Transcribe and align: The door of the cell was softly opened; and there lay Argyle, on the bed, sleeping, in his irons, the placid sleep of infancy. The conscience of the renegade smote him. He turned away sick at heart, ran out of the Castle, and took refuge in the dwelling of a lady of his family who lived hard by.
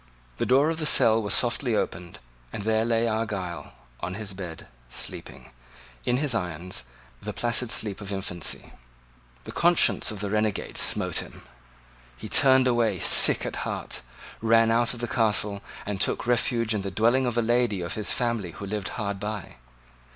The 0.37 0.47
door 0.47 0.71
of 0.71 0.79
the 0.79 0.87
cell 0.87 1.21
was 1.21 1.31
softly 1.35 1.75
opened; 1.75 2.17
and 2.51 2.63
there 2.63 2.85
lay 2.85 3.07
Argyle, 3.07 3.73
on 3.99 4.13
the 4.13 4.33
bed, 4.33 4.67
sleeping, 4.89 5.51
in 6.05 6.17
his 6.17 6.33
irons, 6.33 6.85
the 7.21 7.33
placid 7.33 7.69
sleep 7.69 8.01
of 8.01 8.11
infancy. 8.11 8.73
The 9.43 9.51
conscience 9.51 10.09
of 10.09 10.19
the 10.19 10.31
renegade 10.31 10.77
smote 10.79 11.17
him. 11.17 11.43
He 12.17 12.29
turned 12.29 12.65
away 12.65 12.97
sick 12.97 13.45
at 13.45 13.57
heart, 13.57 14.01
ran 14.41 14.71
out 14.71 14.95
of 14.95 15.01
the 15.01 15.07
Castle, 15.07 15.61
and 15.85 16.01
took 16.01 16.25
refuge 16.25 16.73
in 16.73 16.81
the 16.81 16.89
dwelling 16.89 17.27
of 17.27 17.37
a 17.37 17.43
lady 17.43 17.81
of 17.81 17.93
his 17.93 18.11
family 18.11 18.53
who 18.53 18.65
lived 18.65 18.89
hard 18.97 19.19
by. 19.19 19.57